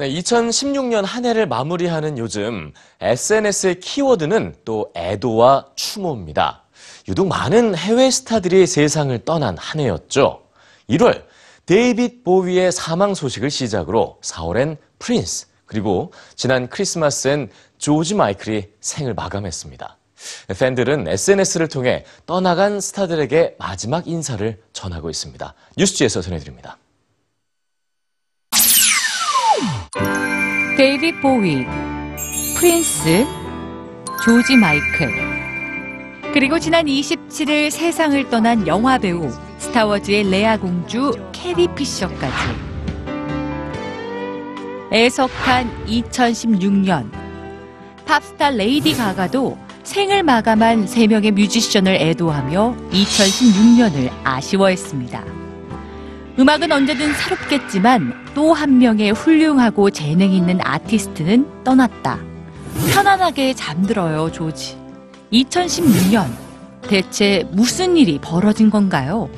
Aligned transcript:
네, 0.00 0.08
2016년 0.08 1.02
한 1.02 1.26
해를 1.26 1.46
마무리하는 1.46 2.16
요즘 2.16 2.72
SNS의 3.02 3.80
키워드는 3.80 4.54
또 4.64 4.90
애도와 4.96 5.66
추모입니다. 5.76 6.62
유독 7.06 7.28
많은 7.28 7.76
해외 7.76 8.10
스타들이 8.10 8.66
세상을 8.66 9.26
떠난 9.26 9.58
한 9.58 9.78
해였죠. 9.78 10.40
1월 10.88 11.24
데이빗 11.66 12.24
보위의 12.24 12.72
사망 12.72 13.14
소식을 13.14 13.50
시작으로 13.50 14.16
4월엔 14.22 14.78
프린스 14.98 15.48
그리고 15.66 16.14
지난 16.34 16.70
크리스마스엔 16.70 17.50
조지 17.76 18.14
마이클이 18.14 18.68
생을 18.80 19.12
마감했습니다. 19.12 19.98
팬들은 20.58 21.08
SNS를 21.08 21.68
통해 21.68 22.06
떠나간 22.24 22.80
스타들에게 22.80 23.56
마지막 23.58 24.08
인사를 24.08 24.62
전하고 24.72 25.10
있습니다. 25.10 25.54
뉴스G에서 25.76 26.22
전해드립니다. 26.22 26.78
데이빗 30.80 31.20
보위, 31.20 31.66
프린스, 32.56 33.26
조지 34.24 34.56
마이클, 34.56 35.12
그리고 36.32 36.58
지난 36.58 36.86
27일 36.86 37.70
세상을 37.70 38.30
떠난 38.30 38.66
영화 38.66 38.96
배우 38.96 39.30
스타워즈의 39.58 40.30
레아 40.30 40.56
공주 40.56 41.12
캐리 41.32 41.68
피셔까지. 41.74 42.34
애석한 44.90 45.84
2016년 45.86 47.10
팝스타 48.06 48.48
레이디 48.48 48.96
가가도 48.96 49.58
생을 49.82 50.22
마감한 50.22 50.86
3명의 50.86 51.32
뮤지션을 51.32 51.96
애도하며 51.96 52.76
2016년을 52.90 54.10
아쉬워했습니다. 54.24 55.39
음악은 56.40 56.72
언제든 56.72 57.12
새롭겠지만 57.12 58.14
또 58.34 58.54
한 58.54 58.78
명의 58.78 59.10
훌륭하고 59.10 59.90
재능 59.90 60.32
있는 60.32 60.58
아티스트는 60.62 61.64
떠났다. 61.64 62.18
편안하게 62.94 63.52
잠들어요, 63.54 64.32
조지. 64.32 64.78
2016년 65.32 66.26
대체 66.88 67.46
무슨 67.52 67.96
일이 67.98 68.18
벌어진 68.18 68.70
건가요? 68.70 69.28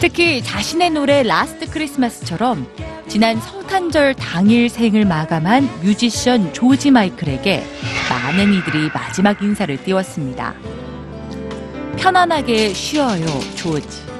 특히 0.00 0.42
자신의 0.42 0.90
노래 0.90 1.22
Last 1.22 1.70
Christmas처럼 1.70 2.66
지난 3.08 3.40
성탄절 3.40 4.14
당일 4.16 4.68
생을 4.68 5.06
마감한 5.06 5.68
뮤지션 5.82 6.52
조지 6.52 6.90
마이클에게 6.90 7.64
많은 8.10 8.52
이들이 8.52 8.90
마지막 8.92 9.40
인사를 9.40 9.82
띄웠습니다. 9.82 10.54
편안하게 11.96 12.74
쉬어요, 12.74 13.24
조지. 13.54 14.13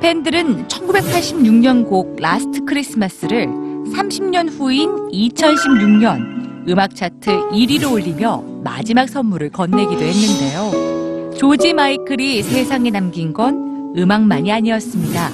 팬들은 0.00 0.68
1986년 0.68 1.88
곡 1.88 2.16
Last 2.20 2.64
Christmas를 2.64 3.46
30년 3.46 4.48
후인 4.48 4.90
2016년 5.10 6.68
음악 6.68 6.94
차트 6.94 7.30
1위로 7.50 7.92
올리며 7.92 8.44
마지막 8.62 9.08
선물을 9.08 9.50
건네기도 9.50 10.00
했는데요. 10.00 11.34
조지 11.36 11.74
마이클이 11.74 12.42
세상에 12.42 12.90
남긴 12.90 13.32
건 13.32 13.94
음악만이 13.96 14.52
아니었습니다. 14.52 15.30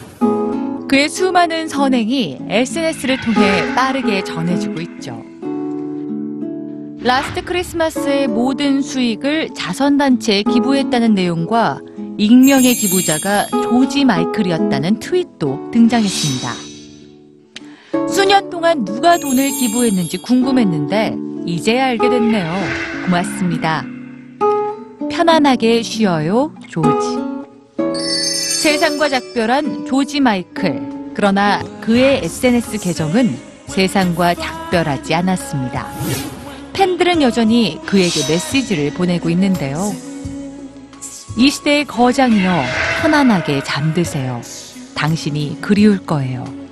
그의 0.88 1.08
수많은 1.08 1.68
선행이 1.68 2.38
SNS를 2.48 3.20
통해 3.20 3.74
빠르게 3.74 4.24
전해지고 4.24 4.80
있죠. 4.80 5.22
Last 7.00 7.44
Christmas의 7.44 8.28
모든 8.28 8.80
수익을 8.80 9.50
자선단체에 9.54 10.44
기부했다는 10.44 11.14
내용과 11.14 11.80
익명의 12.16 12.74
기부자가 12.74 13.46
조지 13.46 14.04
마이클이었다는 14.04 15.00
트윗도 15.00 15.70
등장했습니다. 15.72 16.52
수년 18.08 18.50
동안 18.50 18.84
누가 18.84 19.18
돈을 19.18 19.50
기부했는지 19.50 20.18
궁금했는데 20.18 21.16
이제야 21.46 21.86
알게 21.86 22.08
됐네요. 22.08 22.54
고맙습니다. 23.04 23.84
편안하게 25.10 25.82
쉬어요, 25.82 26.54
조지. 26.68 27.18
세상과 28.62 29.08
작별한 29.08 29.86
조지 29.86 30.20
마이클. 30.20 30.80
그러나 31.14 31.62
그의 31.80 32.24
SNS 32.24 32.78
계정은 32.78 33.36
세상과 33.66 34.34
작별하지 34.34 35.14
않았습니다. 35.14 35.88
팬들은 36.72 37.22
여전히 37.22 37.80
그에게 37.86 38.20
메시지를 38.28 38.92
보내고 38.94 39.30
있는데요. 39.30 39.92
이 41.36 41.50
시대의 41.50 41.84
거장이여 41.86 42.62
편안하게 43.02 43.64
잠드세요. 43.64 44.40
당신이 44.94 45.58
그리울 45.60 46.06
거예요. 46.06 46.63